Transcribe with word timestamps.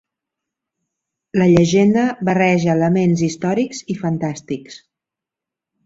La 1.41 1.47
llegenda 1.51 2.07
barreja 2.31 2.73
elements 2.77 3.25
històrics 3.31 3.87
i 3.97 4.01
fantàstics. 4.05 4.85